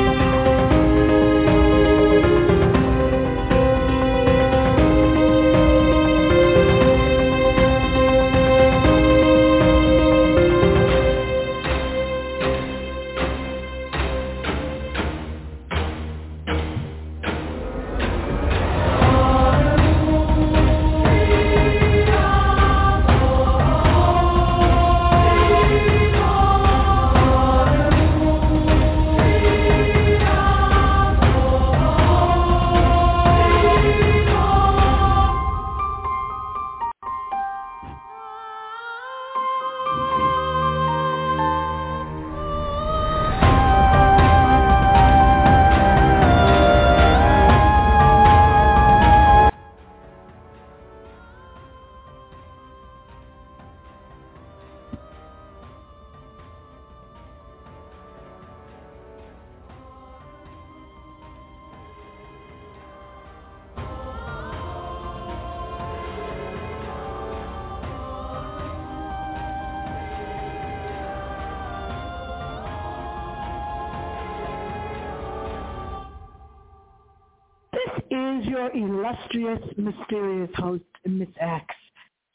[78.40, 81.66] is your illustrious, mysterious host, Miss X.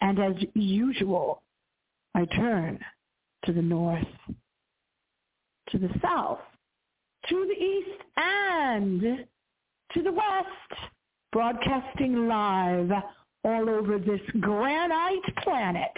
[0.00, 1.42] And as usual,
[2.14, 2.78] I turn
[3.44, 4.06] to the north,
[5.70, 6.40] to the south,
[7.28, 9.00] to the east, and
[9.92, 10.82] to the west,
[11.32, 12.90] broadcasting live
[13.44, 15.92] all over this granite planet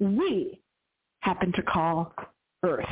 [0.00, 0.60] we
[1.20, 2.12] happen to call
[2.64, 2.84] Earth.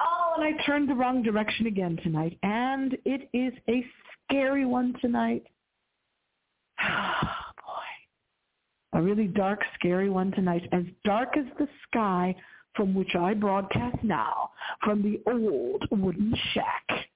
[0.00, 3.84] Oh, and I turned the wrong direction again tonight, and it is a
[4.24, 5.44] scary one tonight.
[7.64, 12.34] Boy, a really dark, scary one tonight, as dark as the sky
[12.74, 14.50] from which I broadcast now,
[14.82, 17.06] from the old wooden shack,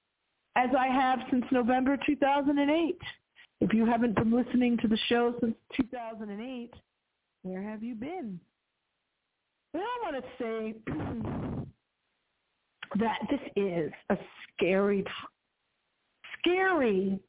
[0.55, 2.97] as I have since November 2008.
[3.61, 6.73] If you haven't been listening to the show since 2008,
[7.43, 8.39] where have you been?
[9.73, 10.75] Well, I want to say
[12.99, 14.17] that this is a
[14.53, 15.05] scary,
[16.39, 17.19] scary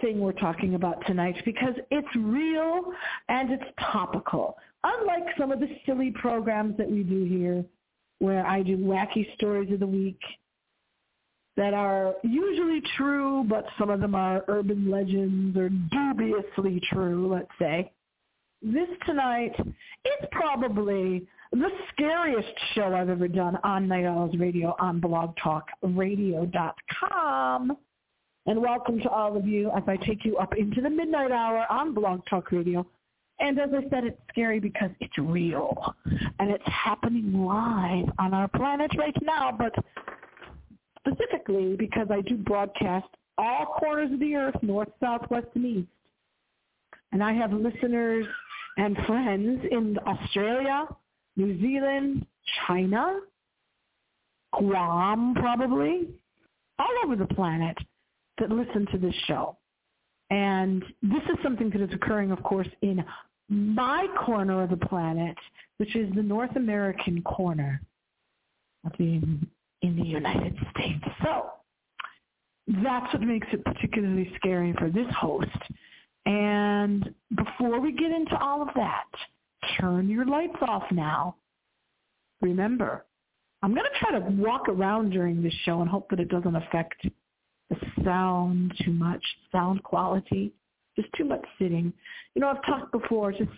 [0.00, 2.92] thing we're talking about tonight because it's real
[3.28, 4.56] and it's topical.
[4.82, 7.64] Unlike some of the silly programs that we do here
[8.18, 10.20] where I do wacky stories of the week
[11.56, 17.50] that are usually true, but some of them are urban legends or dubiously true, let's
[17.58, 17.92] say.
[18.62, 25.00] This tonight is probably the scariest show I've ever done on Night Owls Radio on
[25.00, 27.76] blogtalkradio.com.
[28.46, 31.64] And welcome to all of you as I take you up into the midnight hour
[31.70, 32.86] on Blog Talk Radio.
[33.40, 35.94] And as I said, it's scary because it's real.
[36.38, 39.74] And it's happening live on our planet right now, but
[41.00, 43.06] specifically because I do broadcast
[43.38, 45.88] all corners of the earth, north, south, west, and east.
[47.12, 48.26] And I have listeners
[48.76, 50.86] and friends in Australia,
[51.36, 52.26] New Zealand,
[52.66, 53.20] China,
[54.52, 56.08] Guam probably,
[56.78, 57.78] all over the planet
[58.38, 59.56] that listen to this show.
[60.30, 63.04] And this is something that is occurring, of course, in
[63.48, 65.36] my corner of the planet,
[65.76, 67.80] which is the North American corner
[68.86, 69.20] of the,
[69.82, 71.04] in the United States.
[71.22, 71.50] So
[72.82, 75.50] that's what makes it particularly scary for this host.
[76.26, 79.04] And before we get into all of that,
[79.78, 81.36] turn your lights off now.
[82.40, 83.04] Remember,
[83.62, 86.56] I'm going to try to walk around during this show and hope that it doesn't
[86.56, 87.06] affect
[87.80, 89.22] the sound too much,
[89.52, 90.52] sound quality,
[90.96, 91.92] just too much sitting.
[92.34, 93.50] You know, I've talked before just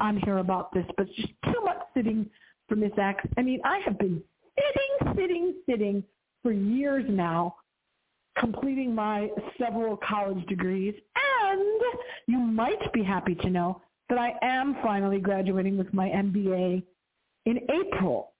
[0.00, 2.28] on here about this, but just too much sitting
[2.68, 3.24] for Miss X.
[3.36, 4.22] I mean, I have been
[4.56, 6.04] sitting, sitting, sitting
[6.42, 7.56] for years now,
[8.38, 9.28] completing my
[9.58, 10.94] several college degrees.
[11.44, 11.80] And
[12.26, 16.82] you might be happy to know that I am finally graduating with my MBA
[17.46, 18.32] in April.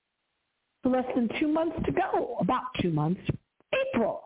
[0.82, 3.20] So less than two months to go, about two months,
[3.94, 4.24] April.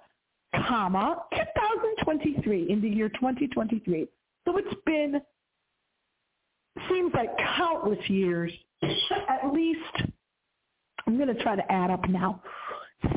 [0.67, 4.09] Comma, 2023, in the year 2023.
[4.47, 5.21] So it's been,
[6.89, 9.81] seems like countless years, at least,
[11.07, 12.43] I'm going to try to add up now,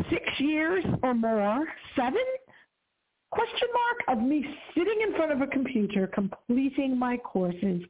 [0.09, 1.65] six years or more,
[1.95, 2.23] seven,
[3.31, 4.45] question mark, of me
[4.75, 7.83] sitting in front of a computer completing my courses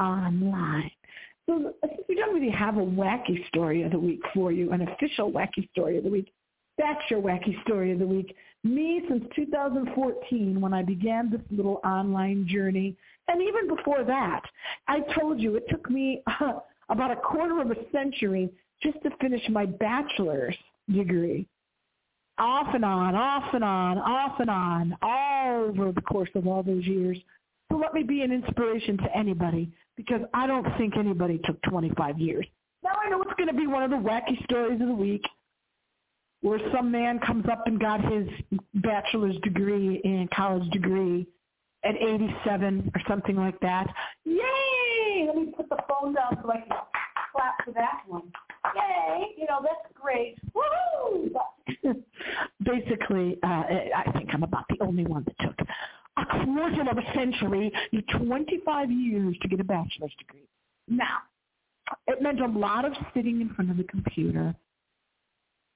[0.00, 0.90] online.
[1.46, 4.72] So I think we don't really have a wacky story of the week for you,
[4.72, 6.32] an official wacky story of the week.
[6.78, 8.34] That's your wacky story of the week.
[8.62, 12.96] Me since 2014 when I began this little online journey.
[13.28, 14.42] And even before that,
[14.86, 16.54] I told you it took me uh,
[16.90, 18.50] about a quarter of a century
[18.82, 20.56] just to finish my bachelor's
[20.92, 21.46] degree.
[22.38, 26.62] Off and on, off and on, off and on, all over the course of all
[26.62, 27.18] those years.
[27.70, 32.18] So let me be an inspiration to anybody because I don't think anybody took 25
[32.18, 32.46] years.
[32.82, 35.24] Now I know it's going to be one of the wacky stories of the week
[36.42, 38.28] where some man comes up and got his
[38.74, 41.26] bachelor's degree in college degree
[41.84, 43.86] at 87 or something like that.
[44.24, 45.26] Yay!
[45.26, 46.68] Let me put the phone down so I can
[47.32, 48.30] clap for that one.
[48.74, 49.34] Yay!
[49.36, 50.36] You know, that's great.
[50.54, 51.30] Woohoo!
[52.62, 55.66] Basically, uh, I think I'm about the only one that took
[56.16, 57.72] a quarter of a century,
[58.18, 60.48] 25 years to get a bachelor's degree.
[60.88, 61.18] Now,
[62.06, 64.54] it meant a lot of sitting in front of the computer.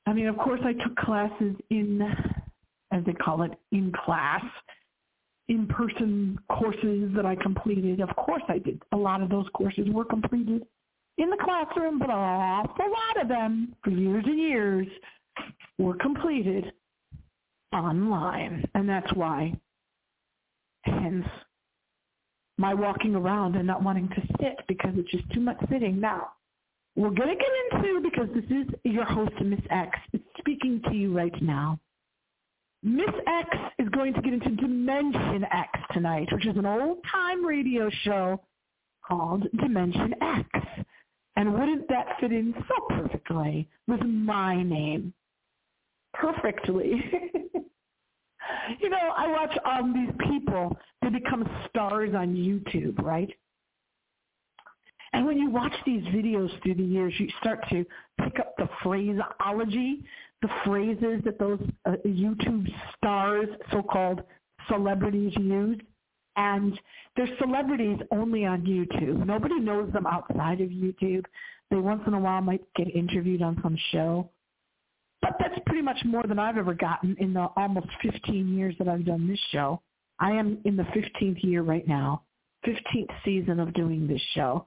[0.06, 2.02] I mean, of course, I took classes in,
[2.92, 4.44] as they call it, in class,
[5.48, 8.00] in-person courses that I completed.
[8.00, 8.82] Of course, I did.
[8.92, 10.66] A lot of those courses were completed
[11.18, 14.86] in the classroom, but a lot of them, for years and years,
[15.78, 16.72] were completed
[17.72, 18.64] online.
[18.74, 19.54] And that's why
[20.84, 21.26] Hence,
[22.58, 25.98] my walking around and not wanting to sit because it's just too much sitting.
[25.98, 26.32] Now,
[26.96, 29.98] we're going to get into, because this is your host, Miss X,
[30.38, 31.78] speaking to you right now.
[32.84, 33.48] Miss X
[33.78, 38.40] is going to get into Dimension X tonight, which is an old-time radio show
[39.06, 40.48] called Dimension X.
[41.36, 45.12] And wouldn't that fit in so perfectly with my name?
[46.12, 47.02] Perfectly.
[48.80, 53.30] you know, I watch um these people, they become stars on YouTube, right?
[55.14, 57.86] And when you watch these videos through the years, you start to
[58.20, 60.02] pick up the phraseology,
[60.42, 62.66] the phrases that those uh, YouTube
[62.96, 64.22] stars, so-called
[64.68, 65.78] celebrities use.
[66.34, 66.78] And
[67.16, 69.24] they're celebrities only on YouTube.
[69.24, 71.24] Nobody knows them outside of YouTube.
[71.70, 74.28] They once in a while might get interviewed on some show.
[75.22, 78.88] But that's pretty much more than I've ever gotten in the almost 15 years that
[78.88, 79.80] I've done this show.
[80.18, 82.24] I am in the 15th year right now,
[82.66, 84.66] 15th season of doing this show.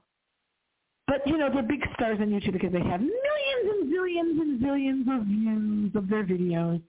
[1.07, 4.61] But, you know, they're big stars on YouTube because they have millions and zillions and
[4.61, 6.81] zillions of views of their videos.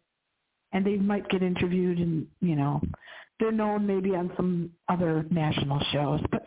[0.72, 2.80] And they might get interviewed and, you know,
[3.40, 6.44] they're known maybe on some other national shows, but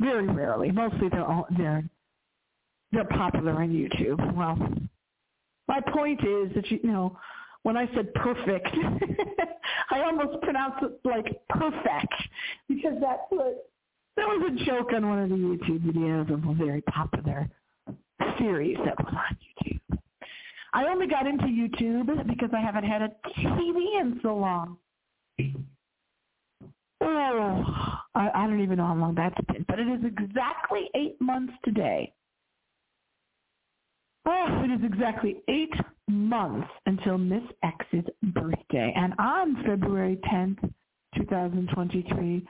[0.00, 0.70] very rarely.
[0.70, 1.84] Mostly they're all, they're
[2.92, 4.36] they're popular on YouTube.
[4.36, 4.56] Well,
[5.68, 7.18] my point is that you, you know
[7.62, 8.68] when I said perfect,
[9.90, 12.14] I almost pronounced it like perfect
[12.68, 13.68] because that's what
[14.16, 17.48] that was a joke on one of the YouTube videos of a very popular
[18.38, 19.36] series that was on
[19.66, 19.98] YouTube.
[20.72, 24.76] I only got into YouTube because I haven't had a TV in so long.
[27.00, 27.64] Oh,
[28.14, 31.52] I, I don't even know how long that's been, but it is exactly eight months
[31.64, 32.12] today
[34.28, 35.72] Oh, it is exactly eight
[36.08, 38.04] months until Miss X's
[38.34, 38.92] birthday.
[38.96, 40.58] And on February 10th,
[41.16, 42.44] 2023,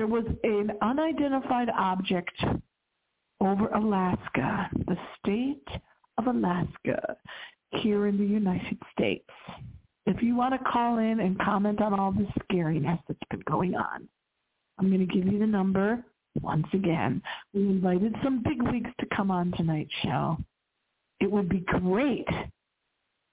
[0.00, 2.32] there was an unidentified object
[3.42, 5.68] over Alaska, the state
[6.16, 7.18] of Alaska,
[7.72, 9.28] here in the United States.
[10.06, 13.74] If you want to call in and comment on all the scariness that's been going
[13.74, 14.08] on,
[14.78, 16.02] I'm going to give you the number
[16.40, 17.20] once again.
[17.52, 20.38] We invited some bigwigs to come on tonight's show
[21.20, 22.26] it would be great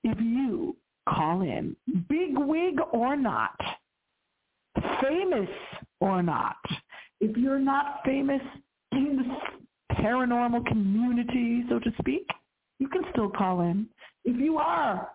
[0.03, 0.75] if you
[1.07, 1.77] call in,
[2.09, 3.57] big wig or not,
[5.01, 5.50] famous
[6.00, 6.58] or not.
[7.20, 8.42] If you're not famous
[8.92, 12.27] in the paranormal community, so to speak,
[12.80, 13.88] you can still call in.
[14.25, 15.10] If you are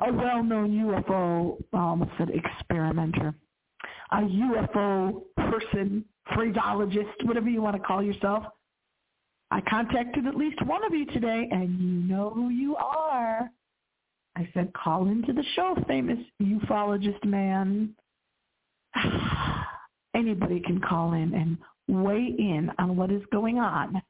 [0.00, 3.34] a well-known UFO, I um, almost said experimenter,
[4.12, 8.44] a UFO person, phraseologist, whatever you want to call yourself,
[9.50, 13.48] I contacted at least one of you today, and you know who you are.
[14.36, 17.94] I said, call into the show, famous ufologist man.
[20.16, 21.58] Anybody can call in and
[21.88, 24.00] weigh in on what is going on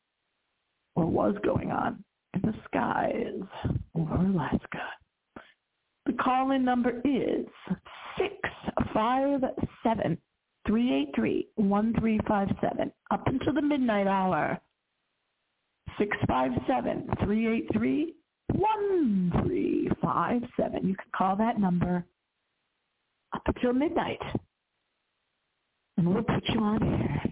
[0.94, 3.40] or was going on in the skies
[3.94, 4.92] over Alaska.
[6.06, 7.46] The call-in number is
[8.16, 10.18] 657
[10.68, 14.60] 383-1357 up until the midnight hour.
[16.00, 18.12] 657-383-1357.
[20.82, 22.04] You can call that number
[23.32, 24.20] up until midnight.
[25.96, 27.24] And we'll put you on air.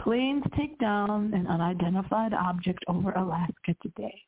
[0.00, 4.22] Planes take down an unidentified object over Alaska today.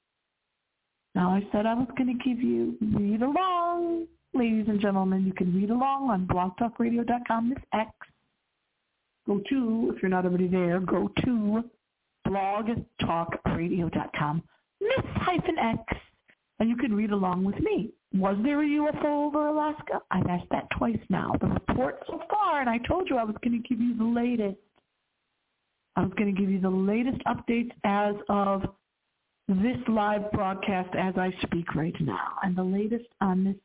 [1.14, 5.32] Now I said I was going to give you read along ladies and gentlemen, you
[5.32, 7.90] can read along on blogtalkradio.com, Miss X.
[9.26, 11.62] Go to, if you're not already there, go to
[12.26, 14.42] blogtalkradio.com,
[14.80, 15.80] Miss hyphen X,
[16.58, 17.92] and you can read along with me.
[18.14, 20.00] Was there a UFO over Alaska?
[20.10, 21.32] I've asked that twice now.
[21.40, 24.04] The report so far, and I told you I was going to give you the
[24.04, 24.58] latest.
[25.96, 28.62] I was going to give you the latest updates as of
[29.48, 32.36] this live broadcast as I speak right now.
[32.42, 33.56] And the latest on this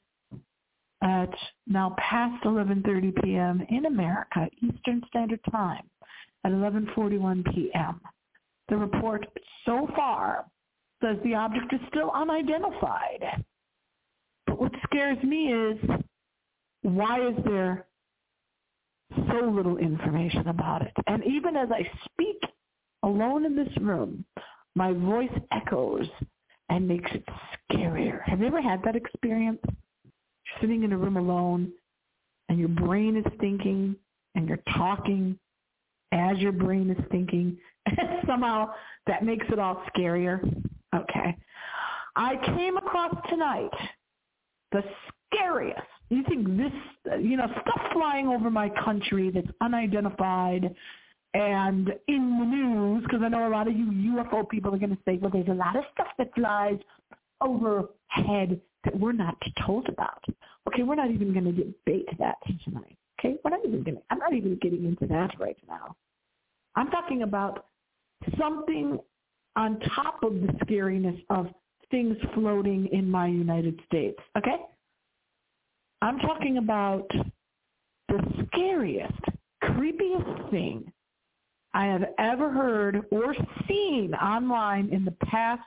[1.03, 1.33] at
[1.67, 3.63] now past 11:30 p.m.
[3.69, 5.83] in America Eastern Standard Time
[6.43, 8.01] at 11:41 p.m.
[8.69, 9.27] The report
[9.65, 10.45] so far
[11.01, 13.43] says the object is still unidentified.
[14.57, 15.77] What scares me is
[16.81, 17.85] why is there
[19.15, 20.93] so little information about it?
[21.07, 22.37] And even as I speak
[23.03, 24.25] alone in this room,
[24.75, 26.07] my voice echoes
[26.69, 27.23] and makes it
[27.71, 28.21] scarier.
[28.25, 29.59] Have you ever had that experience?
[30.61, 31.71] sitting in a room alone
[32.49, 33.95] and your brain is thinking
[34.35, 35.37] and you're talking
[36.11, 37.57] as your brain is thinking.
[37.97, 38.71] And somehow
[39.07, 40.41] that makes it all scarier.
[40.93, 41.37] Okay.
[42.17, 43.71] I came across tonight
[44.71, 44.83] the
[45.33, 45.81] scariest.
[46.09, 46.71] You think this,
[47.21, 50.73] you know, stuff flying over my country that's unidentified
[51.33, 54.95] and in the news, because I know a lot of you UFO people are going
[54.95, 56.79] to say, well, there's a lot of stuff that flies
[57.41, 60.23] overhead that we're not told about.
[60.67, 62.97] Okay, we're not even going to debate that tonight.
[63.19, 65.95] Okay, we're not even going I'm not even getting into that right now.
[66.75, 67.65] I'm talking about
[68.39, 68.99] something
[69.55, 71.47] on top of the scariness of
[71.91, 74.19] things floating in my United States.
[74.37, 74.55] Okay?
[76.01, 77.07] I'm talking about
[78.07, 79.13] the scariest,
[79.63, 80.91] creepiest thing
[81.73, 83.35] I have ever heard or
[83.67, 85.61] seen online in the past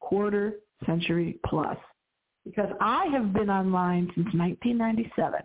[0.00, 0.54] quarter
[0.86, 1.76] century plus
[2.44, 5.40] because I have been online since 1997.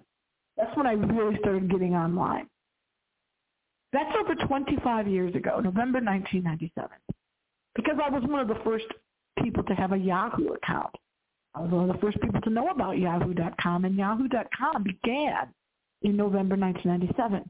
[0.58, 2.48] That's when I really started getting online.
[3.94, 6.90] That's over 25 years ago, November 1997.
[7.76, 8.86] Because I was one of the first
[9.44, 10.94] people to have a Yahoo account.
[11.56, 15.54] I was one of the first people to know about Yahoo.com, and Yahoo.com began
[16.04, 17.50] in November 1997.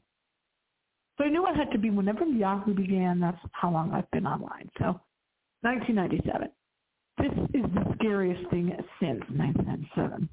[1.18, 4.28] So I knew it had to be whenever Yahoo began, that's how long I've been
[4.28, 4.70] online.
[4.78, 5.00] So
[5.62, 6.50] 1997.
[7.18, 10.30] This is the scariest thing since 1997.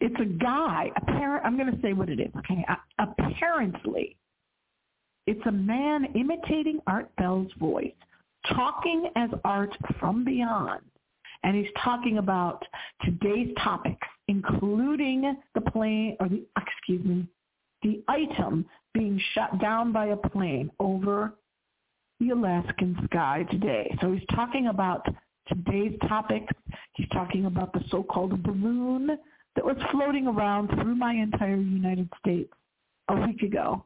[0.00, 2.64] It's a guy, apparent, I'm going to say what it is, okay?
[2.98, 4.16] Apparently,
[5.26, 7.92] it's a man imitating Art Bell's voice,
[8.54, 10.82] talking as Art from beyond.
[11.42, 12.64] And he's talking about
[13.04, 17.26] today's topics, including the plane, or the, excuse me,
[17.82, 21.34] the item being shot down by a plane over
[22.18, 23.94] the Alaskan sky today.
[24.00, 25.06] So he's talking about
[25.48, 26.52] today's topics.
[26.94, 29.18] He's talking about the so-called balloon
[29.54, 32.52] that was floating around through my entire United States
[33.08, 33.84] a week ago.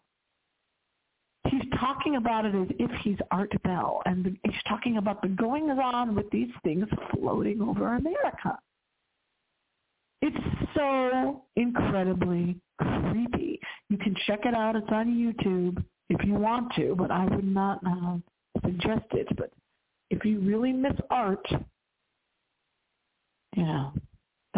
[1.60, 5.28] He's talking about it as if he's Art Bell, and the, he's talking about the
[5.28, 8.58] goings-on with these things floating over America.
[10.22, 10.36] It's
[10.74, 13.60] so incredibly creepy.
[13.88, 14.76] You can check it out.
[14.76, 18.16] It's on YouTube if you want to, but I would not uh,
[18.64, 19.28] suggest it.
[19.36, 19.50] But
[20.10, 21.46] if you really miss art,
[23.56, 23.92] you know,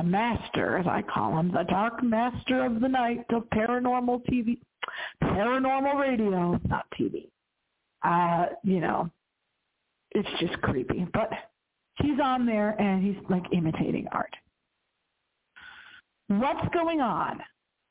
[0.03, 4.59] the master, as I call him, the dark master of the night of paranormal TV,
[5.23, 7.29] paranormal radio, not TV.
[8.03, 9.09] Uh, you know,
[10.11, 11.07] it's just creepy.
[11.13, 11.31] But
[12.01, 14.35] he's on there and he's like imitating art.
[16.29, 17.41] What's going on?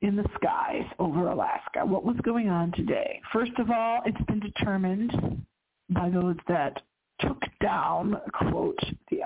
[0.04, 1.86] in the skies over Alaska.
[1.86, 3.22] What was going on today?
[3.32, 5.46] First of all, it's been determined
[5.92, 6.82] by those that
[7.20, 8.80] took down, quote,
[9.12, 9.20] the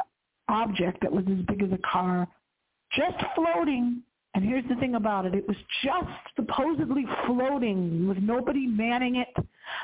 [0.49, 2.27] object that was as big as a car,
[2.95, 4.01] just floating.
[4.33, 5.33] And here's the thing about it.
[5.33, 9.33] It was just supposedly floating with nobody manning it,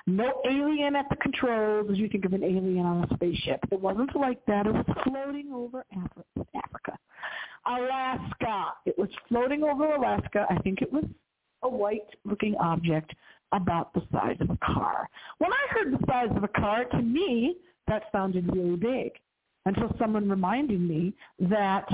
[0.07, 3.61] no alien at the controls as you think of an alien on a spaceship.
[3.71, 4.67] It wasn't like that.
[4.67, 5.85] It was floating over
[6.53, 6.97] Africa.
[7.65, 8.73] Alaska.
[8.85, 10.45] It was floating over Alaska.
[10.49, 11.05] I think it was
[11.63, 13.13] a white-looking object
[13.53, 15.07] about the size of a car.
[15.37, 19.11] When I heard the size of a car, to me, that sounded really big
[19.65, 21.87] until someone reminded me that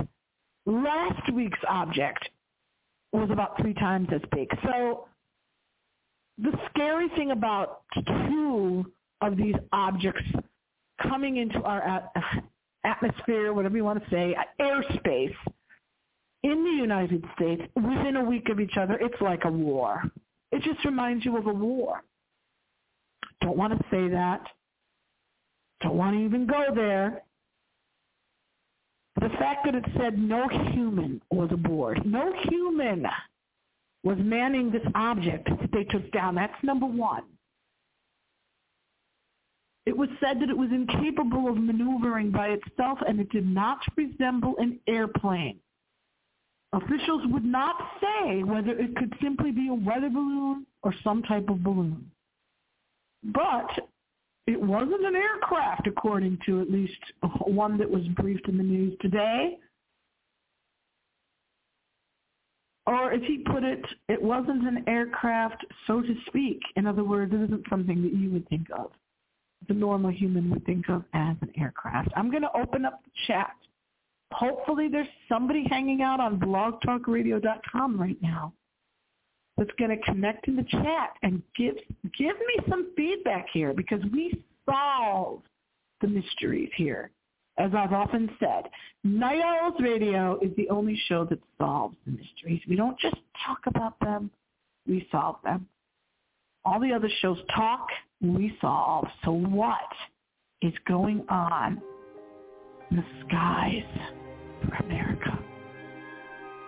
[0.68, 2.30] Last week's object
[3.14, 4.50] was about three times as big.
[4.64, 5.08] So
[6.38, 7.84] the scary thing about
[8.28, 8.86] two
[9.22, 10.22] of these objects
[11.02, 12.12] coming into our
[12.84, 15.36] atmosphere, whatever you want to say, airspace
[16.44, 20.04] in the United States within a week of each other, it's like a war.
[20.52, 22.02] It just reminds you of a war.
[23.42, 24.42] Don't want to say that.
[25.82, 27.24] Don't want to even go there.
[29.20, 33.08] The fact that it said no human was aboard, no human
[34.04, 36.36] was manning this object that they took down.
[36.36, 37.24] That's number one.
[39.88, 43.80] It was said that it was incapable of maneuvering by itself and it did not
[43.96, 45.60] resemble an airplane.
[46.74, 51.50] Officials would not say whether it could simply be a weather balloon or some type
[51.50, 52.12] of balloon.
[53.24, 53.70] But
[54.48, 56.98] it wasn't an aircraft, according to at least
[57.46, 59.58] one that was briefed in the news today.
[62.86, 66.62] Or as he put it, it wasn't an aircraft, so to speak.
[66.78, 68.92] In other words, it isn't something that you would think of.
[69.68, 72.10] The normal human would think of as an aircraft.
[72.16, 73.52] I'm going to open up the chat.
[74.32, 78.54] Hopefully there's somebody hanging out on blogtalkradio.com right now
[79.58, 81.76] that's going to connect in the chat and give
[82.18, 85.42] give me some feedback here because we solve
[86.02, 87.12] the mysteries here.
[87.58, 88.70] As I've often said,
[89.04, 92.62] Night Owls Radio is the only show that solves the mysteries.
[92.70, 94.30] We don't just talk about them,
[94.88, 95.68] we solve them.
[96.66, 97.88] All the other shows talk,
[98.22, 99.08] and we solve.
[99.26, 99.90] So what
[100.62, 101.82] is going on
[102.92, 103.84] in the skies
[104.62, 105.40] for America?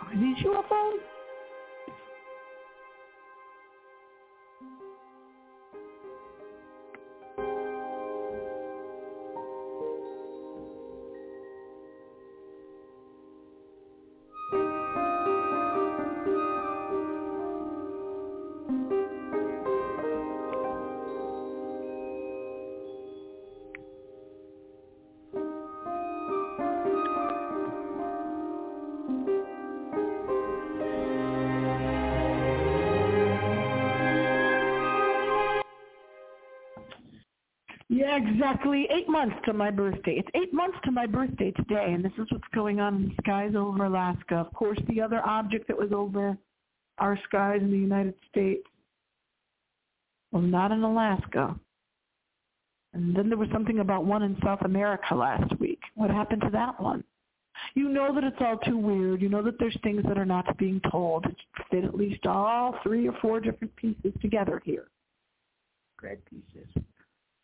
[0.02, 1.19] Are these UFOs?
[38.28, 40.16] Exactly eight months to my birthday.
[40.18, 43.16] It's eight months to my birthday today, and this is what's going on in the
[43.22, 44.36] skies over Alaska.
[44.36, 46.38] Of course, the other object that was over
[46.98, 48.66] our skies in the United States
[50.32, 51.56] was not in Alaska.
[52.94, 55.80] And then there was something about one in South America last week.
[55.96, 57.04] What happened to that one?
[57.76, 59.22] You know that it's all too weird.
[59.22, 61.26] You know that there's things that are not being told.
[61.26, 64.88] It's fit at least all three or four different pieces together here.
[65.98, 66.68] Great pieces.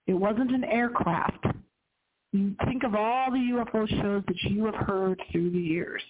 [0.08, 1.46] It wasn't an aircraft.
[2.32, 6.02] You think of all the UFO shows that you have heard through the years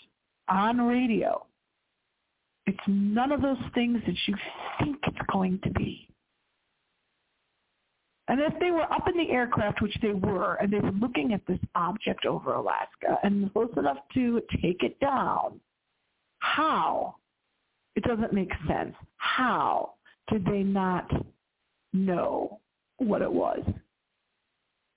[0.50, 1.46] on radio.
[2.66, 4.36] It's none of those things that you
[4.80, 6.08] think it's going to be.
[8.28, 11.34] And if they were up in the aircraft, which they were, and they were looking
[11.34, 15.60] at this object over Alaska and close enough to take it down,
[16.40, 17.16] how?
[17.96, 18.96] It doesn't make sense.
[19.18, 19.94] How
[20.32, 21.10] did they not
[21.94, 22.60] know
[22.98, 23.62] what it was?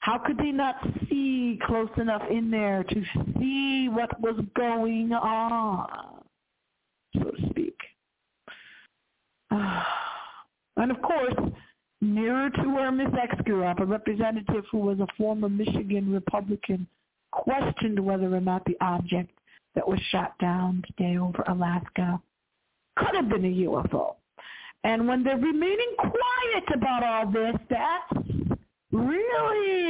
[0.01, 0.77] How could they not
[1.09, 3.03] see close enough in there to
[3.39, 6.23] see what was going on,
[7.15, 7.77] so to speak?
[10.81, 11.35] And of course,
[12.01, 16.87] nearer to where Miss X grew up, a representative who was a former Michigan Republican
[17.33, 19.31] questioned whether or not the object
[19.75, 22.21] that was shot down today over Alaska
[22.97, 24.15] could have been a UFO.
[24.85, 28.27] And when they're remaining quiet about all this, that's
[28.93, 29.88] really,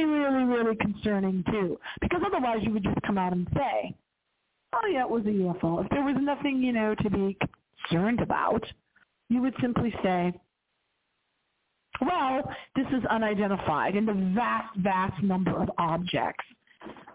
[0.63, 1.79] really, concerning too.
[2.01, 3.95] Because otherwise you would just come out and say,
[4.73, 5.83] oh yeah, it was a UFO.
[5.83, 7.37] If there was nothing, you know, to be
[7.89, 8.63] concerned about,
[9.29, 10.33] you would simply say,
[12.01, 12.43] well,
[12.75, 16.45] this is unidentified in the vast, vast number of objects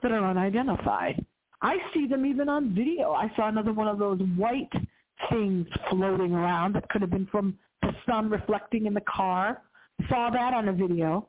[0.02, 1.24] that are unidentified.
[1.62, 3.12] I see them even on video.
[3.12, 4.72] I saw another one of those white
[5.30, 9.62] things floating around that could have been from the sun reflecting in the car.
[10.08, 11.26] Saw that on a video.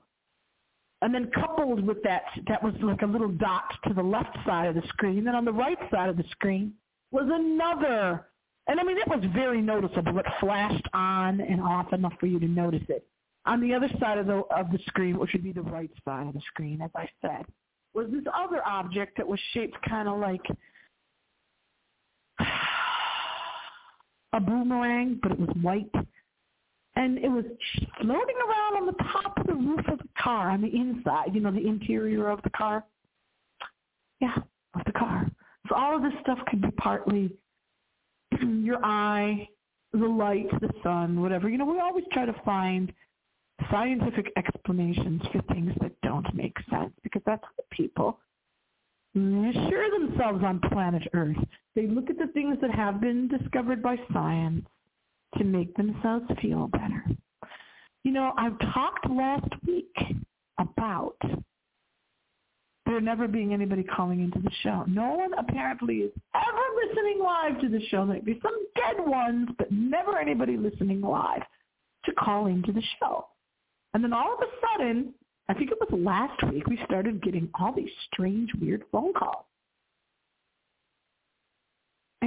[1.01, 4.67] And then coupled with that, that was like a little dot to the left side
[4.67, 5.25] of the screen.
[5.25, 6.73] Then on the right side of the screen
[7.11, 8.27] was another.
[8.67, 10.17] And I mean, it was very noticeable.
[10.17, 13.05] It flashed on and off enough for you to notice it.
[13.45, 16.25] On the other side of the of the screen, which would be the right side
[16.27, 17.45] of the screen, as I said,
[17.93, 20.41] was this other object that was shaped kind of like
[24.33, 25.91] a boomerang, but it was white
[26.95, 27.45] and it was
[27.97, 31.41] floating around on the top of the roof of the car on the inside, you
[31.41, 32.83] know, the interior of the car.
[34.21, 34.35] Yeah,
[34.75, 35.29] of the car.
[35.67, 37.31] So all of this stuff could be partly
[38.41, 39.49] your eye,
[39.91, 41.49] the light, the sun, whatever.
[41.49, 42.93] You know, we always try to find
[43.71, 48.19] scientific explanations for things that don't make sense because that's what people
[49.15, 51.37] assure themselves on planet Earth.
[51.73, 54.65] They look at the things that have been discovered by science
[55.37, 57.03] to make themselves feel better.
[58.03, 59.95] You know, I've talked last week
[60.59, 61.17] about
[62.85, 64.85] there never being anybody calling into the show.
[64.87, 68.05] No one apparently is ever listening live to the show.
[68.05, 71.41] There be some dead ones, but never anybody listening live
[72.05, 73.27] to call into the show.
[73.93, 75.13] And then all of a sudden,
[75.49, 79.45] I think it was last week, we started getting all these strange, weird phone calls.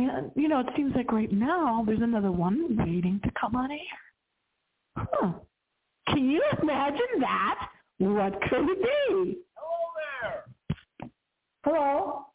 [0.06, 3.72] And, you know, it seems like right now there's another one waiting to come on
[3.72, 3.78] air.
[4.96, 5.32] Huh.
[6.06, 7.68] Can you imagine that?
[7.98, 9.38] What could it be?
[9.56, 9.78] Hello
[10.22, 10.44] there.
[11.64, 12.26] Hello?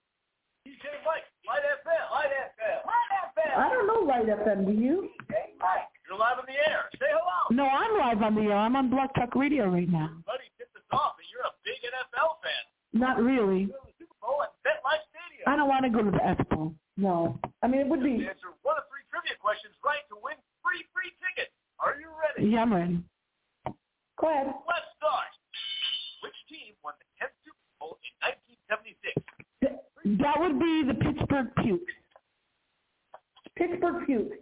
[0.67, 3.57] DJ Mike, Light FM, Light FM, Light FM.
[3.57, 5.09] I don't know Light FM, do you?
[5.29, 6.89] Hey, Mike, you're live on the air.
[6.99, 7.47] Say hello.
[7.55, 8.57] No, I'm live on the air.
[8.57, 10.09] I'm on Blog Talk Radio right now.
[10.25, 12.99] Buddy tipped us off that you're a big NFL fan.
[12.99, 13.65] Not really.
[13.65, 15.47] Go to the Super Bowl at MetLife Stadium.
[15.47, 16.75] I don't want to go to the F Bowl.
[16.97, 17.39] No.
[17.61, 18.21] I mean, it would be.
[18.27, 21.51] Answer one of three trivia questions right to win free free tickets.
[21.79, 22.49] Are you ready?
[22.53, 23.01] Yeah, I'm ready.
[24.21, 24.53] Go ahead.
[24.69, 25.33] Let's start.
[26.21, 28.13] Which team won the 10th Super Bowl in
[28.69, 29.17] 1976?
[29.65, 31.93] Th- That would be the Pittsburgh Pukes.
[33.57, 34.37] Pittsburgh Pukes.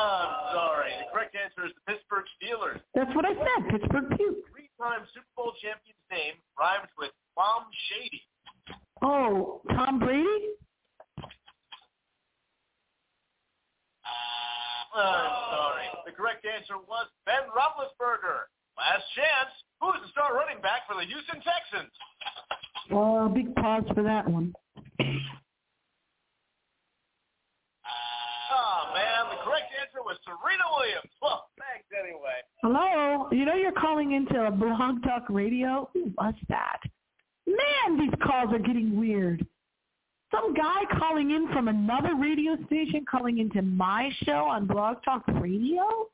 [0.00, 0.90] I'm sorry.
[1.04, 2.80] The correct answer is the Pittsburgh Steelers.
[2.98, 3.60] That's what I said.
[3.70, 4.42] Pittsburgh Pukes.
[4.50, 8.26] Three-time Super Bowl champion's name rhymes with Tom Shady.
[9.04, 10.56] Oh, Tom Brady?
[14.96, 15.84] Uh, I'm sorry.
[16.06, 18.48] The correct answer was Ben Roethlisberger.
[18.78, 19.52] Last chance.
[19.80, 21.92] Who's the star running back for the Houston Texans?
[22.90, 24.54] Oh, big pause for that one.
[28.52, 29.36] Oh, man.
[29.36, 31.10] The correct answer was Serena Williams.
[31.20, 32.40] Well, thanks anyway.
[32.62, 33.28] Hello?
[33.32, 35.90] You know you're calling into a Blog Talk Radio?
[35.92, 36.80] Who was that?
[37.46, 39.46] Man, these calls are getting weird.
[40.30, 45.22] Some guy calling in from another radio station calling into my show on Blog Talk
[45.28, 46.08] Radio?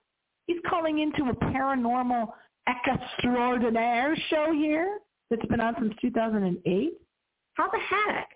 [0.47, 2.29] He's calling into a paranormal
[2.69, 4.99] extraordinaire show here
[5.31, 6.93] that's been on since 2008?
[7.55, 8.29] How the heck?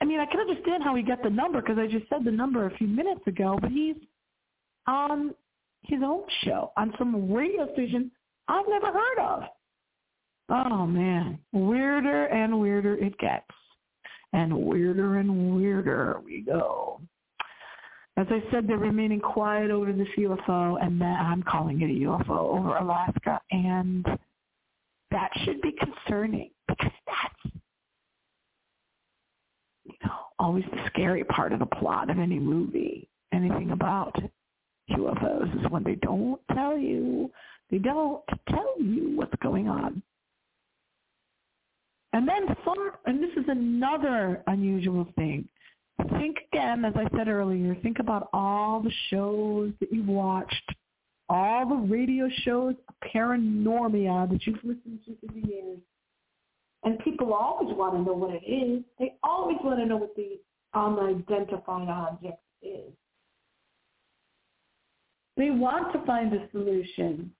[0.00, 2.30] I mean, I can understand how he got the number because I just said the
[2.30, 3.96] number a few minutes ago, but he's
[4.86, 5.34] on
[5.82, 8.10] his own show on some radio station
[8.46, 9.42] I've never heard of.
[10.50, 13.44] Oh man, weirder and weirder it gets.
[14.32, 17.00] And weirder and weirder we go.
[18.16, 22.08] As I said, they're remaining quiet over this UFO, and that I'm calling it a
[22.08, 24.04] UFO over Alaska, and
[25.10, 27.54] that should be concerning because that's
[29.84, 33.08] you know always the scary part of the plot of any movie.
[33.32, 34.16] Anything about
[34.90, 37.30] UFOs is when they don't tell you,
[37.70, 40.02] they don't tell you what's going on.
[42.12, 45.48] And then some, and this is another unusual thing.
[46.18, 50.74] Think again, as I said earlier, think about all the shows that you've watched,
[51.28, 52.74] all the radio shows,
[53.14, 55.78] paranormia that you've listened to for the years.
[56.84, 58.84] And people always want to know what it is.
[58.98, 60.38] They always want to know what the
[60.74, 62.92] unidentified object is.
[65.36, 67.32] They want to find a solution.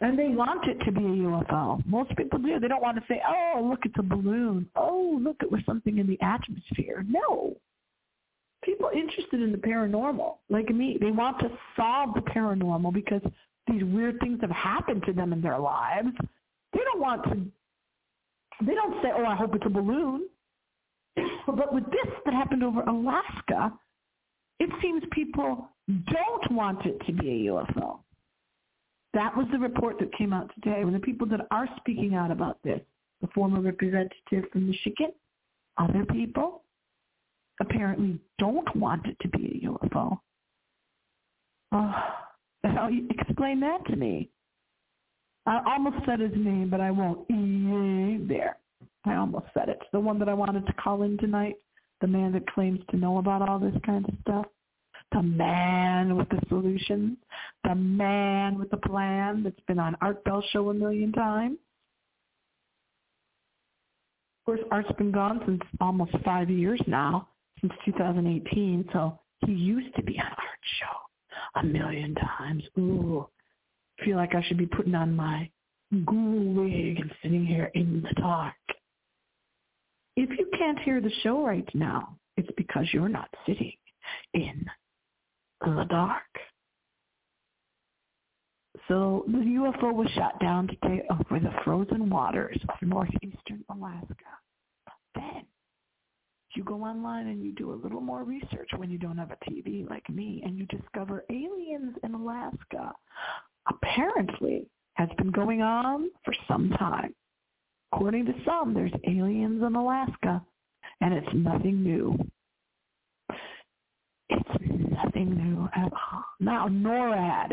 [0.00, 1.84] And they want it to be a UFO.
[1.86, 2.60] Most people do.
[2.60, 4.68] They don't want to say, oh, look, it's a balloon.
[4.76, 7.04] Oh, look, it was something in the atmosphere.
[7.08, 7.56] No.
[8.62, 13.22] People interested in the paranormal, like me, they want to solve the paranormal because
[13.68, 16.08] these weird things have happened to them in their lives.
[16.72, 17.46] They don't want to,
[18.64, 20.28] they don't say, oh, I hope it's a balloon.
[21.46, 23.72] but with this that happened over Alaska,
[24.58, 28.00] it seems people don't want it to be a UFO.
[29.16, 30.84] That was the report that came out today.
[30.84, 32.80] When the people that are speaking out about this,
[33.22, 35.10] the former representative from Michigan,
[35.78, 36.60] other people,
[37.58, 40.18] apparently don't want it to be a UFO.
[41.72, 41.94] Oh,
[42.62, 44.28] how you explain that to me?
[45.46, 47.26] I almost said his name, but I won't.
[48.28, 48.58] There.
[49.06, 49.80] I almost said it.
[49.94, 51.54] The one that I wanted to call in tonight,
[52.02, 54.46] the man that claims to know about all this kind of stuff
[55.12, 57.16] the man with the solutions,
[57.64, 61.58] the man with the plan that's been on Art Bell Show a million times.
[64.40, 67.28] Of course, Art's been gone since almost five years now,
[67.60, 72.62] since 2018, so he used to be on Art's show a million times.
[72.78, 73.26] Ooh,
[74.04, 75.50] feel like I should be putting on my
[76.04, 78.54] ghoul wig and sitting here in the dark.
[80.16, 83.72] if you can't hear the show right now, it's because you're not sitting
[84.34, 84.64] in
[85.60, 86.22] the dark.
[88.88, 94.14] So the UFO was shot down today over the frozen waters of northeastern Alaska.
[94.84, 95.42] But then
[96.56, 99.50] you go online and you do a little more research when you don't have a
[99.50, 102.92] TV like me and you discover aliens in Alaska
[103.68, 107.14] apparently has been going on for some time.
[107.92, 110.42] According to some, there's aliens in Alaska
[111.00, 112.18] and it's nothing new.
[114.36, 116.24] It's nothing new at all.
[116.40, 117.52] Now, NORAD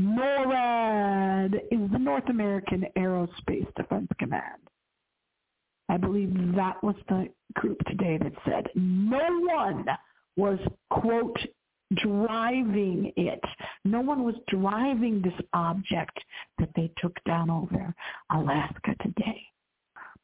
[0.00, 4.62] NORAD is the North American Aerospace Defense Command.
[5.90, 9.84] I believe that was the group today that said no one
[10.36, 10.58] was,
[10.90, 11.36] quote,
[11.96, 13.42] driving it.
[13.84, 16.18] No one was driving this object
[16.58, 17.92] that they took down over
[18.30, 19.42] Alaska today.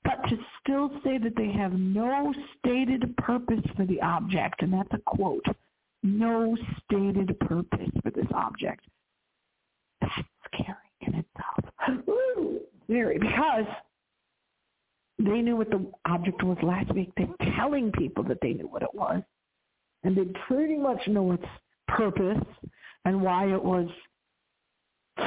[0.05, 4.93] But to still say that they have no stated purpose for the object, and that's
[4.93, 5.45] a quote,
[6.03, 8.85] no stated purpose for this object,
[10.01, 10.13] that's
[10.47, 12.05] scary in itself.
[12.09, 13.67] Ooh, very, because
[15.19, 17.11] they knew what the object was last week.
[17.17, 19.23] They're telling people that they knew what it was.
[20.05, 21.45] And they pretty much know its
[21.89, 22.45] purpose
[23.05, 23.89] and why it was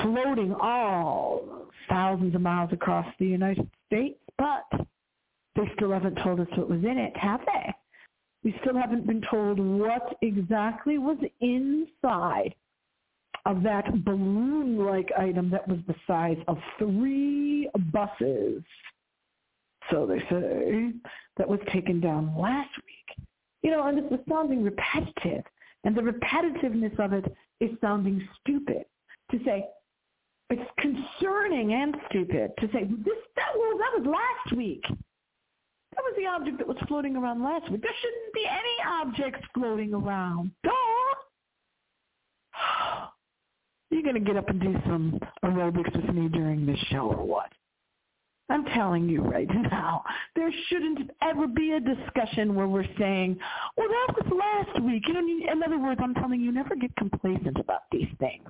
[0.01, 4.65] floating all thousands of miles across the United States, but
[5.55, 7.73] they still haven't told us what was in it, have they?
[8.49, 12.55] We still haven't been told what exactly was inside
[13.45, 18.63] of that balloon-like item that was the size of three buses,
[19.91, 20.93] so they say,
[21.37, 23.27] that was taken down last week.
[23.61, 25.43] You know, and is sounding repetitive,
[25.83, 28.85] and the repetitiveness of it is sounding stupid.
[29.29, 29.67] To say,
[30.49, 34.83] it's concerning and stupid to say, this, that, that was last week.
[35.95, 37.81] That was the object that was floating around last week.
[37.81, 40.51] There shouldn't be any objects floating around.
[40.63, 40.71] Duh!
[43.89, 47.25] You're going to get up and do some aerobics with me during this show or
[47.25, 47.51] what?
[48.49, 50.03] I'm telling you right now,
[50.35, 53.37] there shouldn't ever be a discussion where we're saying,
[53.77, 55.03] well, that was last week.
[55.07, 58.47] You know, in other words, I'm telling you, never get complacent about these things.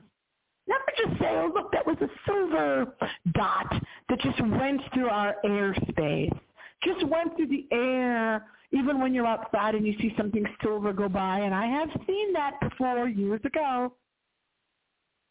[0.68, 2.94] Never just say, oh, look, that was a silver
[3.34, 6.40] dot that just went through our airspace,
[6.84, 11.10] just went through the air, even when you're outside and you see something silver go
[11.10, 11.40] by.
[11.40, 13.94] And I have seen that before years ago.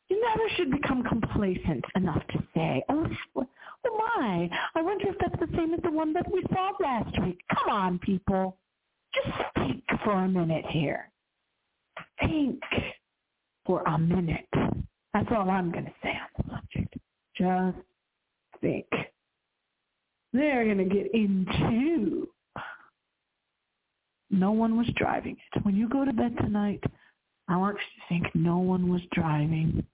[0.09, 3.07] You never should become complacent enough to say, oh,
[3.37, 7.15] oh my, I wonder if that's the same as the one that we saw last
[7.23, 7.39] week.
[7.53, 8.57] Come on, people.
[9.15, 11.11] Just think for a minute here.
[12.21, 12.63] Think
[13.67, 14.49] for a minute.
[15.13, 16.95] That's all I'm going to say on the subject.
[17.37, 17.87] Just
[18.63, 18.87] think.
[20.33, 22.29] They're going to get into
[24.31, 25.65] no one was driving it.
[25.65, 26.83] When you go to bed tonight,
[27.49, 29.85] I want you to think no one was driving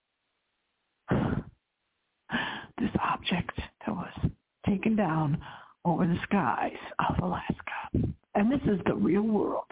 [1.11, 4.31] this object that was
[4.67, 5.41] taken down
[5.85, 6.73] over the skies
[7.09, 8.11] of Alaska.
[8.35, 9.71] And this is the real world,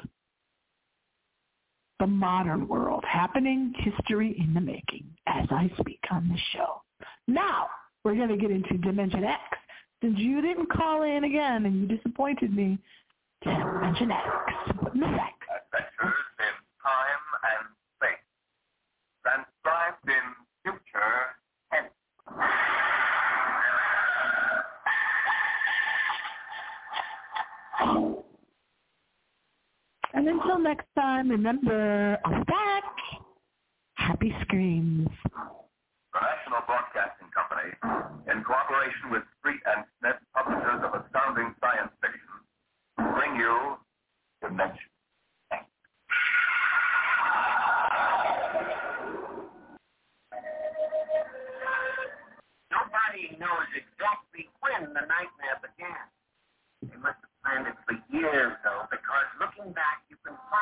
[1.98, 6.82] the modern world, happening history in the making as I speak on this show.
[7.26, 7.66] Now,
[8.04, 9.40] we're going to get into Dimension X.
[10.02, 12.76] Since you didn't call in again and you disappointed me,
[13.44, 14.28] Dimension X.
[14.94, 15.32] Miss X.
[15.72, 18.26] Adventures in time and space.
[19.22, 20.26] Transcribed in
[20.64, 21.14] future
[21.72, 21.94] tense.
[30.14, 32.84] And until next time, remember, I'm back.
[33.94, 35.08] Happy screams.
[36.12, 37.70] The National Broadcasting Company,
[38.32, 39.22] in cooperation with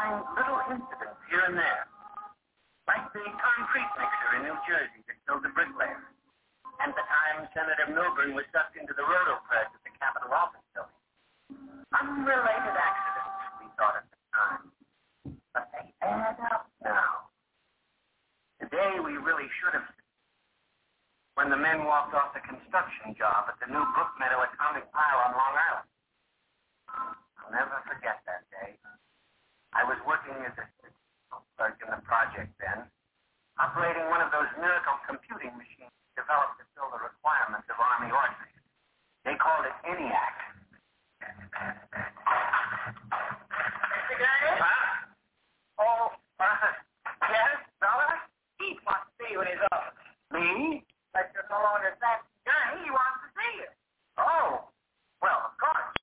[0.00, 1.84] find little incidents here and there.
[2.88, 6.00] Like the concrete mixer in New Jersey that killed the bricklayer.
[6.80, 9.36] And the time Senator Milburn was sucked into the roto